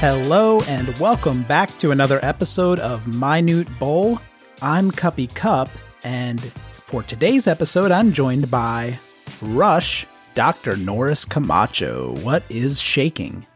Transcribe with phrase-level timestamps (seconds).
[0.00, 4.18] Hello and welcome back to another episode of Minute Bowl.
[4.62, 5.68] I'm Cuppy Cup,
[6.04, 8.98] and for today's episode, I'm joined by
[9.42, 10.76] Rush, Dr.
[10.76, 12.14] Norris Camacho.
[12.22, 13.46] What is shaking?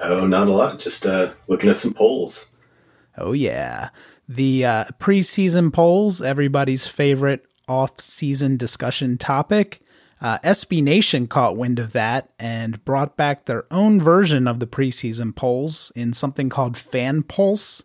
[0.00, 0.80] Oh, not a lot.
[0.80, 2.48] Just uh, looking at some polls.
[3.16, 3.90] Oh, yeah.
[4.28, 9.80] The uh, preseason polls, everybody's favorite off season discussion topic.
[10.22, 14.68] Uh, SB Nation caught wind of that and brought back their own version of the
[14.68, 17.82] preseason polls in something called Fan Pulse.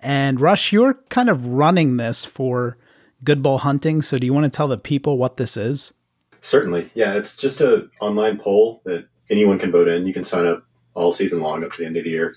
[0.00, 2.76] And Rush, you're kind of running this for
[3.22, 4.02] Good Bull Hunting.
[4.02, 5.94] So do you want to tell the people what this is?
[6.40, 6.90] Certainly.
[6.94, 10.08] Yeah, it's just an online poll that anyone can vote in.
[10.08, 12.34] You can sign up all season long up to the end of the year.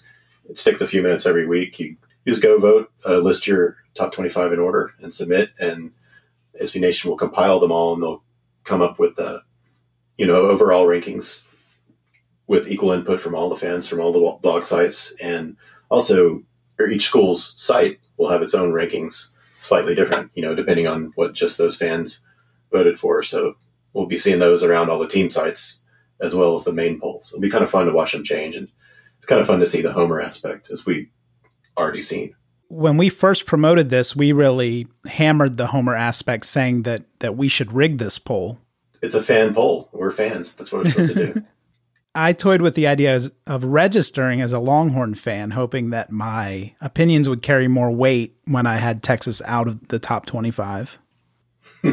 [0.48, 1.80] It takes a few minutes every week.
[1.80, 5.50] You just go vote, uh, list your top 25 in order, and submit.
[5.60, 5.92] And
[6.62, 8.24] SB Nation will compile them all and they'll
[8.70, 9.42] come up with the
[10.18, 11.44] you know overall rankings
[12.48, 15.14] with equal input from all the fans from all the blog sites.
[15.22, 15.58] And
[15.90, 16.44] also
[16.90, 21.34] each school's site will have its own rankings slightly different you know depending on what
[21.34, 22.24] just those fans
[22.72, 23.24] voted for.
[23.24, 23.56] So
[23.94, 25.84] we'll be seeing those around all the team sites
[26.22, 27.32] as well as the main polls.
[27.32, 28.70] It'll be kind of fun to watch them change and
[29.18, 31.10] it's kind of fun to see the homer aspect as we
[31.78, 32.36] already seen
[32.70, 37.48] when we first promoted this, we really hammered the Homer aspect, saying that that we
[37.48, 38.60] should rig this poll.
[39.02, 39.90] It's a fan poll.
[39.92, 40.56] We're fans.
[40.56, 41.42] That's what we're supposed to do.
[42.16, 47.30] I toyed with the idea of registering as a Longhorn fan, hoping that my opinions
[47.30, 51.00] would carry more weight when I had Texas out of the top twenty-five.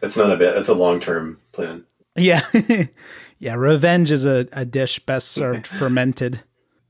[0.00, 0.54] that's not a bit.
[0.54, 1.84] That's a long-term plan.
[2.16, 2.42] Yeah,
[3.38, 3.54] yeah.
[3.54, 6.42] Revenge is a, a dish best served fermented.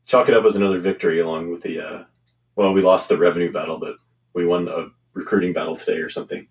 [0.07, 2.05] Chalk it up as another victory, along with the uh,
[2.57, 3.97] well, we lost the revenue battle, but
[4.35, 6.49] we won a recruiting battle today or something.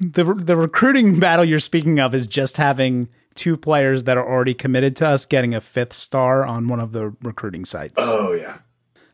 [0.00, 4.54] The the recruiting battle you're speaking of is just having two players that are already
[4.54, 7.94] committed to us getting a fifth star on one of the recruiting sites.
[7.98, 8.58] Oh yeah.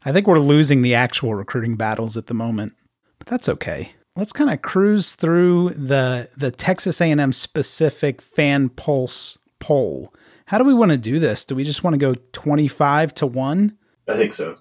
[0.05, 2.75] I think we're losing the actual recruiting battles at the moment,
[3.19, 3.93] but that's okay.
[4.15, 10.15] Let's kind of cruise through the the Texas A&M specific fan pulse poll.
[10.47, 11.45] How do we want to do this?
[11.45, 13.77] Do we just want to go 25 to 1?
[14.09, 14.59] I think so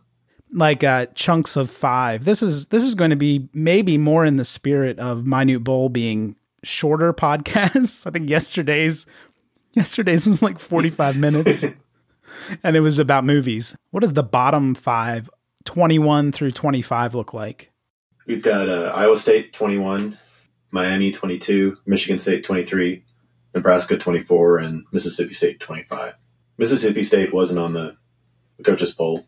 [0.51, 2.25] like uh, chunks of five.
[2.25, 5.89] This is this is going to be maybe more in the spirit of Minute Bowl
[5.89, 8.07] being shorter podcasts.
[8.07, 9.05] I think yesterday's
[9.73, 11.65] yesterday's was like 45 minutes
[12.63, 13.75] and it was about movies.
[13.91, 15.29] What does the bottom five,
[15.65, 17.71] 21 through 25 look like?
[18.25, 20.17] We've got uh, Iowa State 21,
[20.71, 23.03] Miami 22, Michigan State 23,
[23.53, 26.13] Nebraska 24, and Mississippi State 25.
[26.57, 27.97] Mississippi State wasn't on the
[28.63, 29.25] coaches poll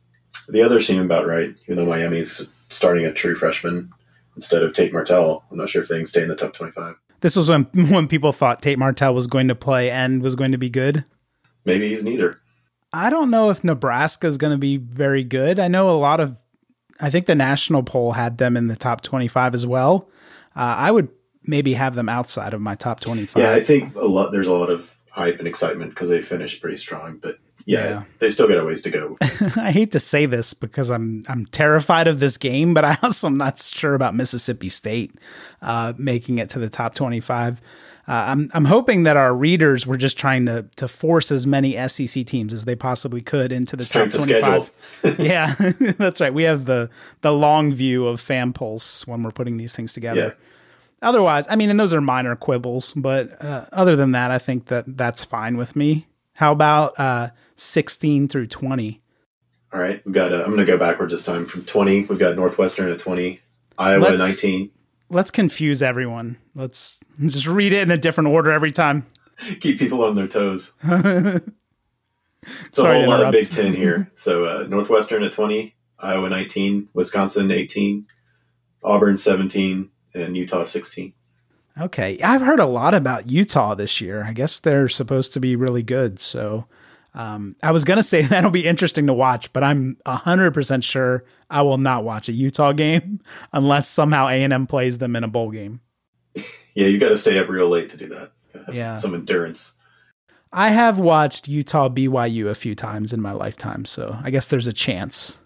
[0.47, 3.91] the others seem about right, even though Miami's starting a true freshman
[4.35, 5.43] instead of Tate Martell.
[5.51, 6.95] I'm not sure if they can stay in the top 25.
[7.21, 10.51] This was when when people thought Tate Martell was going to play and was going
[10.51, 11.03] to be good.
[11.65, 12.39] Maybe he's neither.
[12.93, 15.59] I don't know if Nebraska is going to be very good.
[15.59, 16.39] I know a lot of,
[17.01, 20.09] I think the national poll had them in the top 25 as well.
[20.55, 21.09] Uh, I would
[21.43, 23.41] maybe have them outside of my top 25.
[23.41, 24.31] Yeah, I think a lot.
[24.31, 28.03] There's a lot of hype and excitement because they finished pretty strong, but yeah, yeah,
[28.19, 29.17] they still got a ways to go.
[29.57, 33.27] I hate to say this because I'm I'm terrified of this game, but I also
[33.27, 35.13] am not sure about Mississippi State
[35.61, 37.59] uh, making it to the top 25.
[38.07, 41.75] Uh, I'm I'm hoping that our readers were just trying to to force as many
[41.89, 45.19] SEC teams as they possibly could into the Strength top 25.
[45.19, 45.53] yeah,
[45.97, 46.33] that's right.
[46.33, 46.89] We have the
[47.19, 50.37] the long view of fan pulse when we're putting these things together.
[50.37, 50.45] Yeah.
[51.01, 54.67] Otherwise, I mean, and those are minor quibbles, but uh, other than that, I think
[54.67, 56.07] that that's fine with me.
[56.37, 59.01] How about uh, 16 through 20?
[59.73, 60.31] All right, we've got.
[60.31, 61.47] I'm going to go backwards this time.
[61.47, 63.39] From 20, we've got Northwestern at 20,
[63.79, 64.69] Iowa let's, 19.
[65.09, 66.37] Let's confuse everyone.
[66.53, 69.07] Let's just read it in a different order every time.
[69.61, 70.73] Keep people on their toes.
[70.83, 71.43] it's
[72.71, 74.11] Sorry a whole lot of Big Ten here.
[74.15, 78.05] So uh, Northwestern at 20, Iowa 19, Wisconsin 18,
[78.83, 81.13] Auburn 17, and Utah 16.
[81.79, 82.19] Okay.
[82.21, 84.23] I've heard a lot about Utah this year.
[84.23, 86.19] I guess they're supposed to be really good.
[86.19, 86.65] So
[87.13, 91.23] um, I was going to say that'll be interesting to watch, but I'm 100% sure
[91.49, 93.21] I will not watch a Utah game
[93.53, 95.81] unless somehow A&M plays them in a bowl game.
[96.75, 98.33] Yeah, you got to stay up real late to do that.
[98.71, 98.97] Yeah.
[98.97, 99.77] Some endurance.
[100.53, 104.67] I have watched Utah BYU a few times in my lifetime, so I guess there's
[104.67, 105.39] a chance.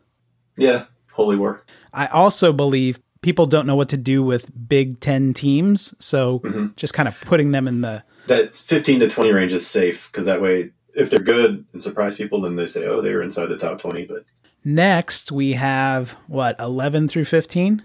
[0.57, 1.63] Yeah, holy war.
[1.93, 5.93] I also believe people don't know what to do with Big Ten teams.
[6.03, 6.67] So mm-hmm.
[6.75, 10.25] just kind of putting them in the that 15 to 20 range is safe because
[10.25, 13.47] that way, if they're good and surprise people, then they say, oh, they were inside
[13.47, 14.05] the top 20.
[14.05, 14.25] But
[14.63, 17.83] next we have what 11 through 15,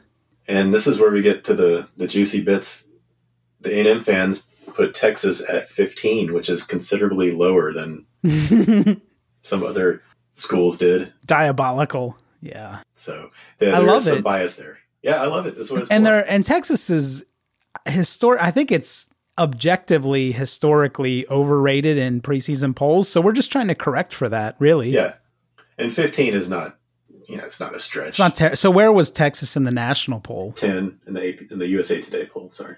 [0.48, 2.88] and this is where we get to the the juicy bits.
[3.60, 8.04] The A&M fans put Texas at 15, which is considerably lower than
[9.42, 10.02] some other
[10.32, 11.12] schools did.
[11.24, 12.18] Diabolical.
[12.40, 12.82] Yeah.
[12.94, 14.24] So there, I love some it.
[14.24, 14.78] bias there.
[15.02, 15.56] Yeah, I love it.
[15.56, 16.10] That's what it's and for.
[16.10, 17.24] there and Texas is
[17.86, 18.42] historic.
[18.42, 19.06] I think it's
[19.38, 23.08] objectively historically overrated in preseason polls.
[23.08, 24.56] So we're just trying to correct for that.
[24.58, 25.14] Really, Yeah,
[25.78, 26.78] and 15 is not,
[27.28, 28.08] you know, it's not a stretch.
[28.08, 28.70] It's not ter- so.
[28.70, 30.52] Where was Texas in the national poll?
[30.52, 32.50] 10 in the AP, in the USA Today poll.
[32.50, 32.76] Sorry.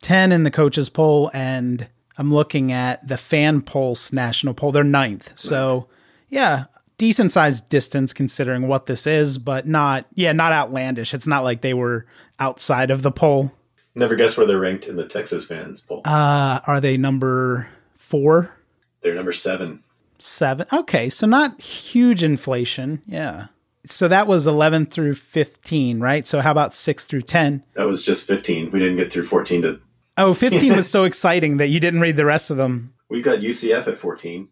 [0.00, 4.70] Ten in the coaches poll, and I'm looking at the fan pulse national poll.
[4.72, 5.32] They're ninth.
[5.36, 5.88] So
[6.28, 6.64] yeah,
[6.98, 11.14] decent sized distance considering what this is, but not yeah, not outlandish.
[11.14, 12.06] It's not like they were
[12.38, 13.52] outside of the poll.
[13.94, 16.02] Never guess where they're ranked in the Texas fans poll.
[16.04, 18.54] Uh, are they number four?
[19.00, 19.82] they're number seven.
[20.18, 20.66] Seven.
[20.72, 23.02] Okay, so not huge inflation.
[23.06, 23.46] Yeah.
[23.86, 26.26] So that was 11 through 15, right?
[26.26, 27.62] So how about 6 through 10?
[27.74, 28.70] That was just 15.
[28.70, 29.80] We didn't get through 14 to.
[30.16, 32.92] Oh, 15 was so exciting that you didn't read the rest of them.
[33.08, 34.48] We've got UCF at 14,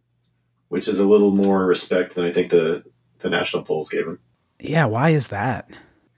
[0.68, 2.84] which is a little more respect than I think the
[3.20, 4.18] the national polls gave him.
[4.60, 5.68] Yeah, why is that?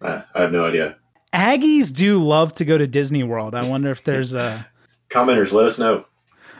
[0.01, 0.97] Uh, I have no idea.
[1.35, 3.55] Aggies do love to go to Disney World.
[3.55, 4.67] I wonder if there's a
[5.11, 6.05] Commenters, let us know.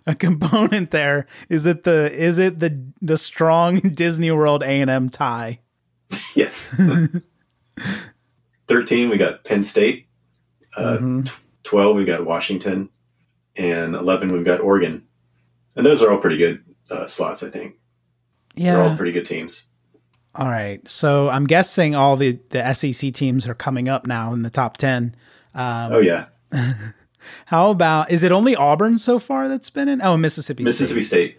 [0.07, 1.27] a component there.
[1.49, 5.61] Is it the is it the the strong Disney World A&M tie?
[6.35, 6.75] Yes.
[8.69, 10.07] 13, we got Penn State.
[10.77, 11.27] Uh, Mhm.
[11.27, 11.33] t-
[11.65, 12.89] 12, we got Washington.
[13.57, 15.03] And 11, we've got Oregon.
[15.75, 17.75] And those are all pretty good uh, slots, I think.
[18.55, 19.67] Yeah, they're all pretty good teams.
[20.35, 20.87] All right.
[20.89, 24.77] So I'm guessing all the the SEC teams are coming up now in the top
[24.77, 25.15] 10.
[25.55, 26.27] Um, Oh, yeah.
[27.47, 30.01] How about is it only Auburn so far that's been in?
[30.03, 30.65] Oh, Mississippi.
[30.65, 31.37] Mississippi State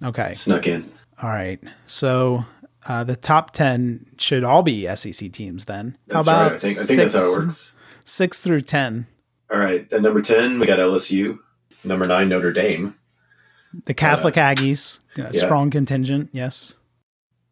[0.00, 0.06] State.
[0.08, 0.34] Okay.
[0.34, 0.90] snuck in.
[1.22, 1.60] All right.
[1.86, 2.44] So
[2.88, 5.96] uh, the top ten should all be SEC teams then.
[6.06, 6.56] That's how about right.
[6.56, 7.74] I think, I think that's how it works.
[8.04, 9.06] Six through ten.
[9.50, 9.90] All right.
[9.92, 11.38] At number 10, we got LSU.
[11.84, 12.94] Number 9, Notre Dame.
[13.86, 15.44] The Catholic Aggies, Uh, yeah.
[15.44, 16.30] strong contingent.
[16.32, 16.76] Yes.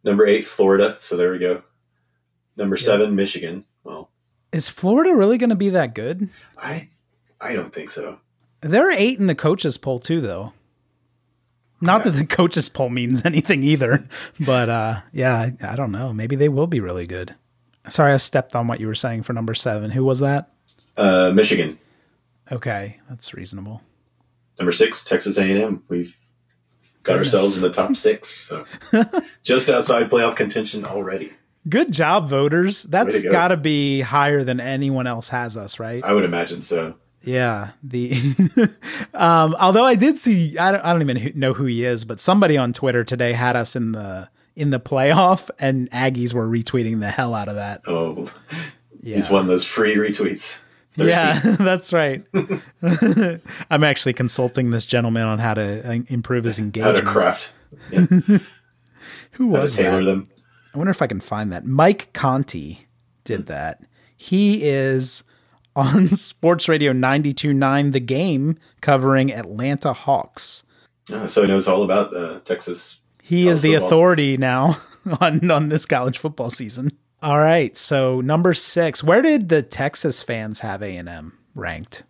[0.04, 0.96] Number 8, Florida.
[1.00, 1.62] So there we go.
[2.56, 3.64] Number 7, Michigan.
[3.84, 4.10] Well,
[4.52, 6.28] Is Florida really going to be that good?
[6.58, 6.88] I
[7.40, 8.18] I don't think so.
[8.60, 10.52] They're eight in the coaches poll too, though.
[11.80, 14.06] Not that the coaches poll means anything either,
[14.38, 16.12] but uh, yeah, I, I don't know.
[16.12, 17.34] Maybe they will be really good.
[17.88, 19.92] Sorry, I stepped on what you were saying for number seven.
[19.92, 20.50] Who was that?
[20.98, 21.78] Uh, Michigan.
[22.52, 23.82] Okay, that's reasonable.
[24.60, 25.82] Number 6, Texas A&M.
[25.88, 26.16] We've
[27.02, 27.34] got Goodness.
[27.34, 28.28] ourselves in the top 6.
[28.28, 28.64] So
[29.42, 31.32] just outside playoff contention already.
[31.68, 32.82] Good job, voters.
[32.84, 33.30] That's go.
[33.30, 36.04] got to be higher than anyone else has us, right?
[36.04, 36.94] I would imagine so.
[37.22, 37.70] Yeah.
[37.82, 38.12] The
[39.14, 42.20] um, although I did see, I don't, I don't even know who he is, but
[42.20, 47.00] somebody on Twitter today had us in the in the playoff, and Aggies were retweeting
[47.00, 47.80] the hell out of that.
[47.86, 48.30] Oh,
[49.02, 49.16] Yeah.
[49.16, 50.62] he's one of those free retweets.
[50.90, 51.10] Thirsty.
[51.10, 52.24] Yeah, that's right.
[53.70, 56.96] I'm actually consulting this gentleman on how to uh, improve his engagement.
[56.98, 57.52] How to craft.
[57.92, 58.06] Yeah.
[59.32, 60.10] Who How to was tailor that?
[60.10, 60.28] them.
[60.74, 61.64] I wonder if I can find that.
[61.66, 62.86] Mike Conti
[63.24, 63.82] did that.
[64.16, 65.24] He is
[65.76, 70.64] on Sports Radio 92.9 The Game covering Atlanta Hawks.
[71.12, 72.98] Oh, so he knows all about uh, Texas.
[73.22, 73.86] He is the football.
[73.86, 74.80] authority now
[75.20, 76.92] on, on this college football season.
[77.22, 79.04] All right, so number six.
[79.04, 82.04] Where did the Texas fans have A&M ranked?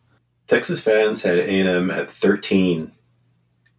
[0.47, 2.93] Texas fans had A&M at 13,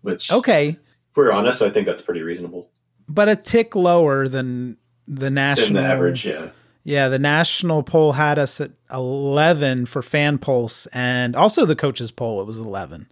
[0.01, 0.77] which, Okay, if
[1.17, 2.69] we're honest, I think that's pretty reasonable.
[3.07, 6.49] but a tick lower than the national the average, yeah.
[6.83, 12.09] Yeah, the national poll had us at 11 for fan pulse and also the coaches
[12.11, 13.07] poll it was 11.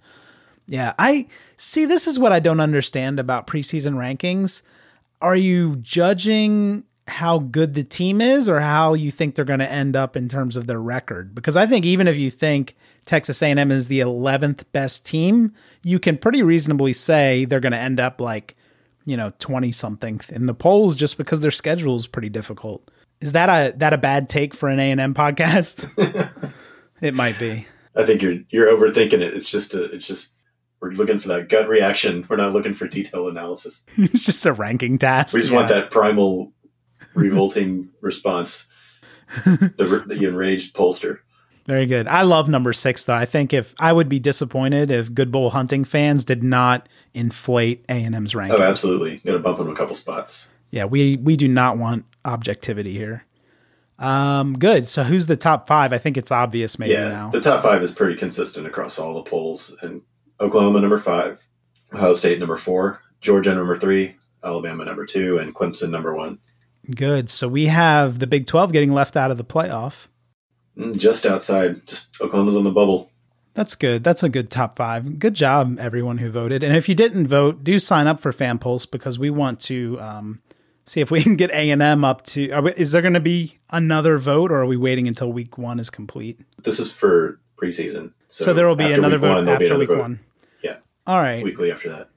[0.68, 4.62] Yeah, I see this is what I don't understand about preseason rankings.
[5.22, 9.72] Are you judging how good the team is or how you think they're going to
[9.72, 11.36] end up in terms of their record?
[11.36, 12.76] Because I think even if you think
[13.06, 17.78] Texas A&M is the 11th best team, you can pretty reasonably say they're going to
[17.78, 18.56] end up like,
[19.06, 22.90] you know, 20 something in the polls just because their schedule is pretty difficult.
[23.22, 25.92] Is that a that a bad take for an A and M podcast?
[27.02, 27.68] it might be.
[27.96, 29.34] I think you're you're overthinking it.
[29.34, 30.32] It's just a, it's just
[30.80, 32.26] we're looking for that gut reaction.
[32.30, 33.84] We're not looking for detailed analysis.
[33.98, 35.36] it's just a ranking task.
[35.36, 36.54] We just want that primal,
[37.20, 38.68] revolting response.
[39.46, 41.20] The, the enraged pollster.
[41.66, 42.08] Very good.
[42.08, 43.14] I love number six though.
[43.14, 47.86] I think if I would be disappointed if Good Bull Hunting fans did not inflate
[47.88, 48.60] A and M's ranking.
[48.60, 49.18] Oh, absolutely.
[49.18, 50.50] Going to bump him a couple spots.
[50.72, 53.26] Yeah, we we do not want objectivity here.
[54.00, 54.88] Um, good.
[54.88, 55.94] So who's the top five?
[55.94, 57.30] I think it's obvious maybe yeah, now.
[57.30, 59.76] the top five is pretty consistent across all the polls.
[59.82, 60.02] And
[60.40, 61.46] Oklahoma number five,
[61.94, 66.40] Ohio State number four, Georgia number three, Alabama number two, and Clemson number one.
[66.96, 67.30] Good.
[67.30, 70.08] So we have the Big Twelve getting left out of the playoff.
[70.78, 73.12] Mm, Just outside, just Oklahoma's on the bubble.
[73.54, 74.04] That's good.
[74.04, 75.20] That's a good top five.
[75.20, 76.64] Good job, everyone who voted.
[76.64, 80.00] And if you didn't vote, do sign up for Fan Pulse because we want to
[80.00, 80.42] um,
[80.90, 82.62] See if we can get A and M up to.
[82.62, 85.80] We, is there going to be another vote, or are we waiting until week one
[85.80, 86.40] is complete?
[86.64, 89.90] This is for preseason, so, so there will be another vote one, after another week
[89.90, 90.00] vote.
[90.00, 90.20] one.
[90.64, 90.78] Yeah.
[91.06, 91.44] All right.
[91.44, 92.10] Weekly after that.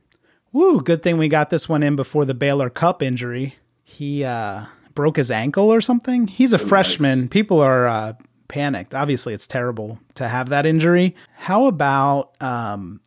[0.53, 0.81] Woo!
[0.81, 3.57] Good thing we got this one in before the Baylor Cupp injury.
[3.93, 6.27] He uh, broke his ankle or something.
[6.27, 7.21] He's a freshman.
[7.21, 7.29] Nice.
[7.29, 8.13] People are uh,
[8.49, 8.95] panicked.
[8.95, 11.15] Obviously, it's terrible to have that injury.
[11.37, 13.03] How about um,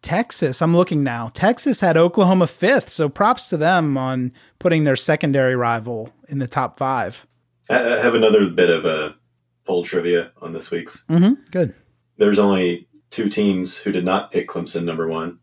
[0.00, 0.62] Texas?
[0.62, 1.30] I'm looking now.
[1.34, 6.48] Texas had Oklahoma fifth, so props to them on putting their secondary rival in the
[6.48, 7.26] top five.
[7.68, 9.16] I have another bit of a
[9.64, 11.04] poll trivia on this week's.
[11.04, 11.34] Mm-hmm.
[11.50, 11.74] Good.
[12.16, 15.38] There's only two teams who did not pick Clemson number one.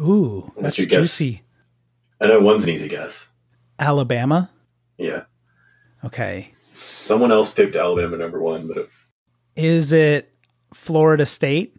[0.00, 1.30] Ooh, that's juicy.
[1.30, 1.40] Guess?
[2.20, 3.28] I know one's an easy guess.
[3.78, 4.50] Alabama.
[4.98, 5.24] Yeah.
[6.04, 6.52] Okay.
[6.72, 8.90] Someone else picked Alabama number one, but it,
[9.56, 10.34] is it
[10.72, 11.76] Florida State?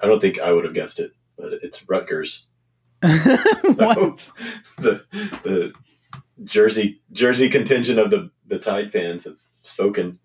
[0.00, 2.46] I don't think I would have guessed it, but it's Rutgers.
[3.00, 4.30] what?
[4.78, 5.04] the
[5.42, 5.72] the
[6.44, 10.18] Jersey Jersey contingent of the the Tide fans have spoken.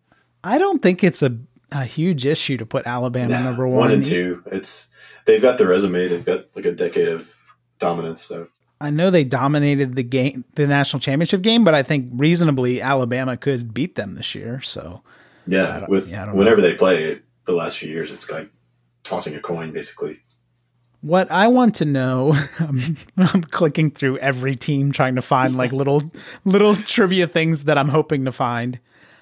[0.43, 1.37] I don't think it's a
[1.71, 3.79] a huge issue to put Alabama nah, number one.
[3.79, 4.43] One and two.
[4.47, 4.89] It's
[5.25, 6.07] they've got the resume.
[6.07, 7.33] They've got like a decade of
[7.79, 8.21] dominance.
[8.21, 8.47] So
[8.83, 13.37] I know they dominated the game, the national championship game, but I think reasonably Alabama
[13.37, 14.59] could beat them this year.
[14.61, 15.01] So
[15.47, 16.67] yeah, with yeah, whenever know.
[16.67, 18.49] they play it, the last few years, it's like
[19.05, 20.19] tossing a coin basically.
[20.99, 25.71] What I want to know, I'm, I'm, clicking through every team trying to find like
[25.71, 26.11] little
[26.43, 28.79] little trivia things that I'm hoping to find.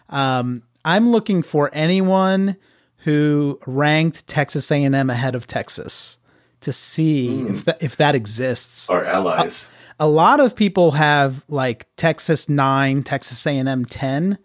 [0.10, 2.58] Um, I'm looking for anyone
[3.04, 6.18] who ranked Texas A&M ahead of Texas
[6.62, 7.52] to see mm.
[7.52, 8.90] if that if that exists.
[8.90, 9.70] Our allies.
[10.00, 14.38] A, a, lot of people have like Texas nine, Texas A and M ten,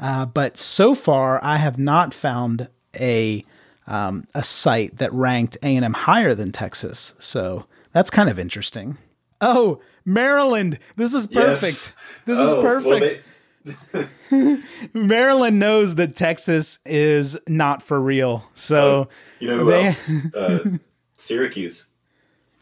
[0.00, 2.68] uh, but so far I have not found
[2.98, 3.44] a
[3.86, 7.14] um, a site that ranked A and M higher than Texas.
[7.18, 8.98] So that's kind of interesting.
[9.40, 10.78] Oh, Maryland!
[10.96, 11.62] This is perfect.
[11.62, 11.96] Yes.
[12.24, 12.86] This oh, is perfect.
[12.86, 13.20] Well, they-
[14.92, 18.48] Maryland knows that Texas is not for real.
[18.54, 19.08] So oh,
[19.40, 20.10] you know who they, else?
[20.34, 20.70] Uh,
[21.16, 21.86] Syracuse.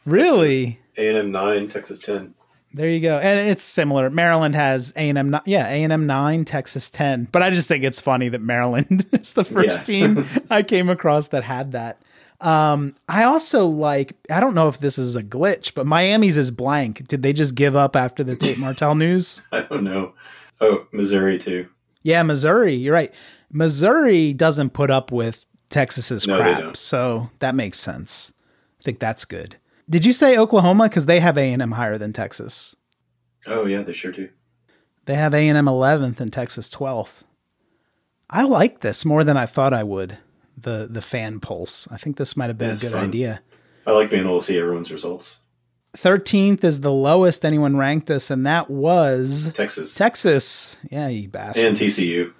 [0.04, 0.80] Really?
[0.96, 2.34] A and M nine, Texas ten.
[2.72, 4.10] There you go, and it's similar.
[4.10, 7.28] Maryland has A and M, nine, yeah, A and M nine, Texas ten.
[7.30, 9.84] But I just think it's funny that Maryland is the first yeah.
[10.14, 12.02] team I came across that had that.
[12.40, 14.16] Um, I also like.
[14.30, 17.06] I don't know if this is a glitch, but Miami's is blank.
[17.06, 19.40] Did they just give up after the Tate Martell news?
[19.52, 20.14] I don't know.
[20.60, 21.68] Oh, Missouri too.
[22.02, 22.74] Yeah, Missouri.
[22.74, 23.14] You're right.
[23.50, 28.32] Missouri doesn't put up with Texas's no, crap, so that makes sense
[28.84, 29.56] think that's good.
[29.88, 30.88] Did you say Oklahoma?
[30.88, 32.76] Because they have A and M higher than Texas.
[33.46, 34.28] Oh yeah, they sure do.
[35.06, 37.24] They have A and M eleventh and Texas twelfth.
[38.30, 40.18] I like this more than I thought I would.
[40.56, 41.86] The the fan pulse.
[41.90, 43.04] I think this might have been That's a good fun.
[43.08, 43.42] idea.
[43.86, 45.38] I like being able to see everyone's results.
[45.96, 49.94] Thirteenth is the lowest anyone ranked us, and that was Texas.
[49.94, 51.64] Texas, yeah, you bastard.
[51.66, 52.32] And TCU.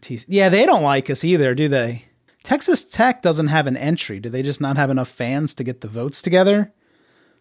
[0.00, 2.04] TC- yeah, they don't like us either, do they?
[2.42, 4.18] Texas Tech doesn't have an entry.
[4.18, 6.72] Do they just not have enough fans to get the votes together?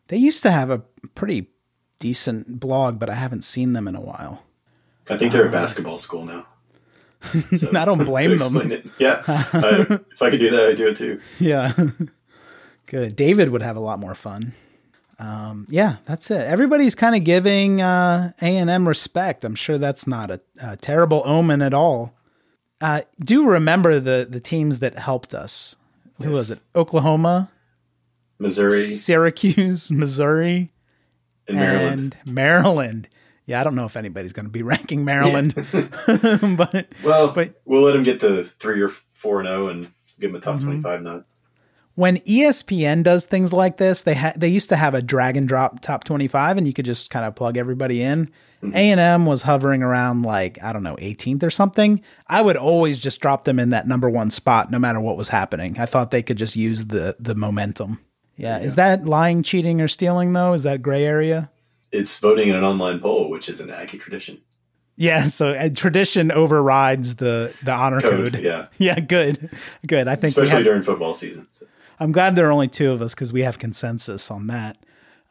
[0.08, 0.80] They used to have a
[1.16, 1.52] pretty
[2.00, 4.44] decent blog, but I haven't seen them in a while.
[5.10, 6.46] I think they're uh, a basketball school now.
[7.58, 8.72] So I don't blame them.
[8.72, 8.88] It.
[8.98, 11.20] Yeah, if I could do that, I'd do it too.
[11.38, 11.74] Yeah,
[12.86, 13.18] good.
[13.18, 14.54] David would have a lot more fun.
[15.20, 16.48] Um, yeah, that's it.
[16.48, 19.44] Everybody's kind of giving uh, A and M respect.
[19.44, 22.14] I'm sure that's not a, a terrible omen at all.
[22.82, 25.76] Uh, do remember the the teams that helped us.
[26.18, 26.26] Yes.
[26.26, 26.62] Who was it?
[26.76, 27.52] Oklahoma,
[28.38, 30.72] Missouri, Syracuse, Missouri,
[31.48, 32.18] and Maryland.
[32.26, 33.10] And Maryland.
[33.46, 37.82] Yeah, I don't know if anybody's going to be ranking Maryland, but well, but we'll
[37.82, 40.56] let them get to three or four and zero oh and give them a top
[40.56, 40.66] mm-hmm.
[40.66, 41.26] twenty five nod.
[42.00, 45.46] When ESPN does things like this, they ha- they used to have a drag and
[45.46, 48.28] drop top twenty five, and you could just kind of plug everybody in.
[48.64, 48.74] Mm-hmm.
[48.74, 52.02] A&M was hovering around like, I don't know, 18th or something.
[52.28, 55.30] I would always just drop them in that number 1 spot no matter what was
[55.30, 55.78] happening.
[55.80, 58.00] I thought they could just use the the momentum.
[58.38, 58.64] Yeah, yeah.
[58.64, 60.54] is that lying, cheating or stealing though?
[60.54, 61.52] Is that gray area?
[61.92, 64.40] It's voting in an online poll, which is an Aggie tradition.
[64.96, 68.36] Yeah, so uh, tradition overrides the the honor code.
[68.36, 68.42] code.
[68.42, 69.50] Yeah, yeah, good,
[69.86, 70.08] good.
[70.08, 71.48] I think especially have, during football season.
[71.60, 71.66] So.
[72.00, 74.78] I'm glad there are only two of us because we have consensus on that.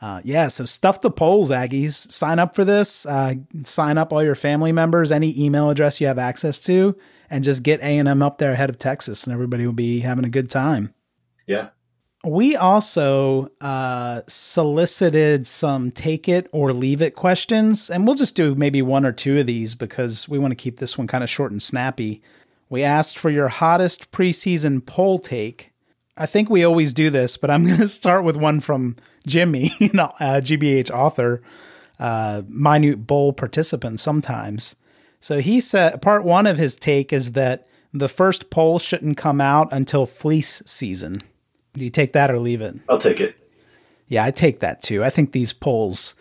[0.01, 2.11] Uh, yeah, so stuff the polls, Aggies.
[2.13, 3.05] Sign up for this.
[3.05, 3.35] Uh,
[3.65, 6.97] sign up all your family members, any email address you have access to,
[7.29, 10.01] and just get A and M up there ahead of Texas, and everybody will be
[10.01, 10.95] having a good time.
[11.47, 11.71] Yeah.
[12.25, 18.55] We also uh, solicited some take it or leave it questions, and we'll just do
[18.55, 21.31] maybe one or two of these because we want to keep this one kind of
[21.31, 22.23] short and snappy.
[22.69, 25.68] We asked for your hottest preseason poll take.
[26.19, 28.97] I think we always do this, but I'm going to start with one from
[29.27, 31.43] Jimmy, you know, uh, GBH author.
[31.99, 34.77] uh, minute bowl participant sometimes.
[35.21, 39.41] So he said part one of his take is that the first poll shouldn't come
[39.41, 41.23] out until fleece season.
[41.75, 42.77] Do you take that or leave it?
[42.89, 43.37] I'll take it.
[44.07, 45.03] Yeah, I take that too.
[45.05, 46.15] I think these polls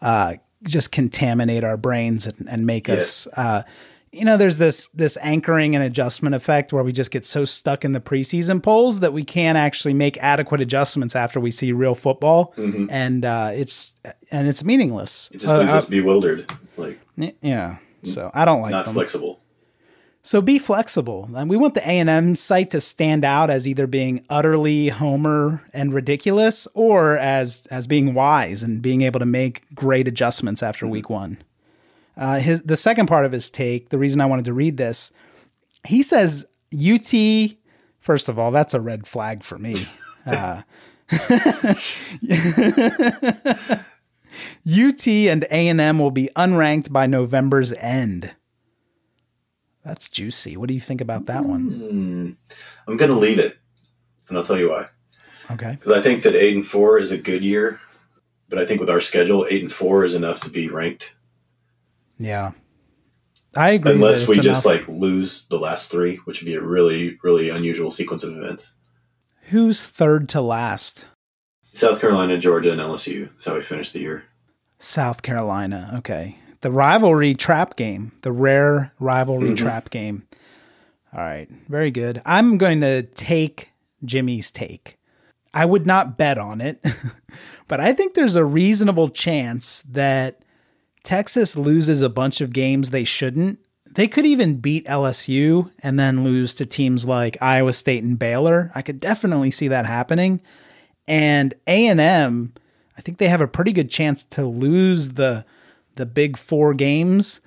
[0.00, 2.94] uh, just contaminate our brains and, and make yeah.
[2.94, 3.26] us.
[3.36, 3.62] Uh,
[4.14, 7.84] you know, there's this this anchoring and adjustment effect where we just get so stuck
[7.84, 11.94] in the preseason polls that we can't actually make adequate adjustments after we see real
[11.94, 12.86] football, mm-hmm.
[12.90, 13.94] and uh, it's
[14.30, 15.30] and it's meaningless.
[15.32, 16.50] It just leaves uh, us bewildered.
[16.76, 18.94] Like yeah, so I don't like not them.
[18.94, 19.40] flexible.
[20.22, 21.28] So be flexible.
[21.36, 25.92] And we want the A&M site to stand out as either being utterly homer and
[25.92, 31.10] ridiculous or as as being wise and being able to make great adjustments after week
[31.10, 31.42] 1.
[32.16, 35.12] Uh, his the second part of his take, the reason I wanted to read this,
[35.86, 37.12] he says UT
[38.04, 39.74] first of all, that's a red flag for me.
[40.26, 40.62] Uh,
[41.12, 41.20] UT
[45.06, 48.34] and A&M will be unranked by November's end.
[49.84, 50.56] That's juicy.
[50.56, 51.70] What do you think about that one?
[51.70, 52.36] Mm,
[52.88, 53.58] I'm going to leave it,
[54.30, 54.86] and I'll tell you why.
[55.50, 55.72] Okay.
[55.72, 57.78] Because I think that eight and four is a good year,
[58.48, 61.14] but I think with our schedule, eight and four is enough to be ranked.
[62.18, 62.52] Yeah,
[63.56, 63.92] I agree.
[63.92, 67.90] Unless we just like lose the last three, which would be a really, really unusual
[67.90, 68.72] sequence of events.
[69.48, 71.06] Who's third to last?
[71.72, 73.30] South Carolina, Georgia, and LSU.
[73.32, 74.24] That's how we finished the year.
[74.78, 75.94] South Carolina.
[75.98, 79.54] Okay the rivalry trap game, the rare rivalry mm-hmm.
[79.66, 80.26] trap game.
[81.12, 82.22] All right, very good.
[82.24, 83.70] I'm going to take
[84.02, 84.96] Jimmy's take.
[85.52, 86.82] I would not bet on it,
[87.68, 90.42] but I think there's a reasonable chance that
[91.04, 93.60] Texas loses a bunch of games they shouldn't.
[93.94, 98.72] They could even beat LSU and then lose to teams like Iowa State and Baylor.
[98.74, 100.40] I could definitely see that happening.
[101.06, 102.54] And A&M,
[102.96, 105.44] I think they have a pretty good chance to lose the
[105.96, 107.40] the big four games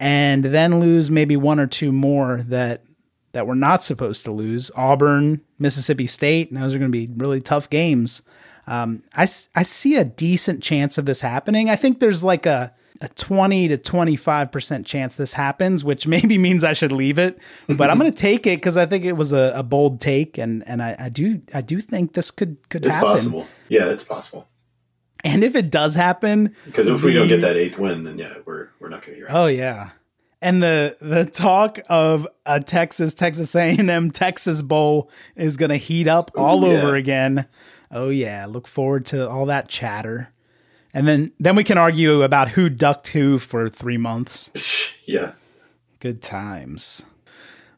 [0.00, 2.82] and then lose maybe one or two more that
[3.30, 4.70] that we're not supposed to lose.
[4.76, 8.22] Auburn, Mississippi State, those are going to be really tough games.
[8.66, 11.70] Um, I, I see a decent chance of this happening.
[11.70, 16.64] I think there's like a, a 20 to 25% chance this happens, which maybe means
[16.64, 17.38] I should leave it,
[17.68, 20.38] but I'm going to take it because I think it was a, a, bold take.
[20.38, 23.10] And, and I, I do, I do think this could, could it's happen.
[23.10, 23.46] possible.
[23.68, 24.48] Yeah, it's possible.
[25.24, 28.18] And if it does happen, because if we, we don't get that eighth win, then
[28.18, 29.32] yeah, we're we're not going to be right.
[29.32, 29.90] Oh yeah,
[30.40, 36.08] and the the talk of a Texas Texas A&M Texas Bowl is going to heat
[36.08, 37.46] up all Ooh, over again.
[37.92, 40.32] Oh yeah, look forward to all that chatter.
[40.94, 44.94] And then then we can argue about who ducked who for 3 months.
[45.04, 45.32] yeah.
[46.00, 47.04] Good times.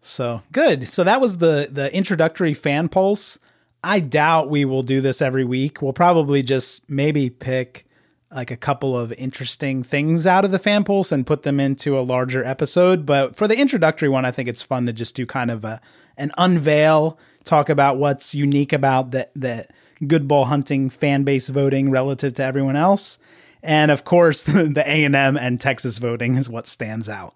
[0.01, 0.89] So, good.
[0.89, 3.39] So that was the the introductory fan pulse.
[3.83, 5.83] I doubt we will do this every week.
[5.83, 7.87] We'll probably just maybe pick
[8.35, 11.99] like a couple of interesting things out of the fan pulse and put them into
[11.99, 13.07] a larger episode.
[13.07, 15.81] But for the introductory one, I think it's fun to just do kind of a
[16.17, 19.67] an unveil, talk about what's unique about the the
[20.05, 23.19] Good Bull Hunting fan base voting relative to everyone else.
[23.63, 27.35] And of course, the A and M and Texas voting is what stands out.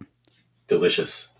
[0.67, 1.31] Delicious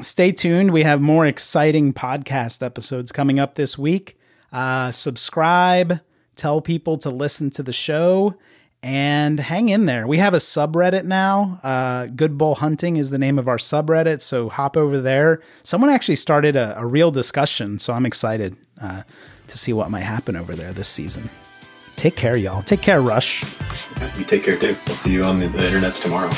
[0.00, 0.72] stay tuned.
[0.72, 4.18] We have more exciting podcast episodes coming up this week.
[4.52, 6.00] Uh, subscribe,
[6.36, 8.34] tell people to listen to the show,
[8.82, 10.06] and hang in there.
[10.06, 11.60] We have a subreddit now.
[11.62, 15.40] Uh, Good Bull Hunting is the name of our subreddit, so hop over there.
[15.62, 19.02] Someone actually started a, a real discussion, so I'm excited uh,
[19.48, 21.28] to see what might happen over there this season.
[21.96, 22.62] Take care, y'all.
[22.62, 23.44] Take care, Rush.
[24.18, 24.76] You take care too.
[24.86, 26.30] We'll see you on the, the internets tomorrow.